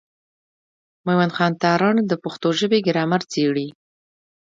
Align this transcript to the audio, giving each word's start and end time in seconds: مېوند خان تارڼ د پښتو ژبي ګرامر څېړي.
مېوند 1.05 1.33
خان 1.37 1.51
تارڼ 1.61 1.95
د 2.07 2.13
پښتو 2.23 2.47
ژبي 2.59 2.79
ګرامر 2.87 3.21
څېړي. 3.31 3.67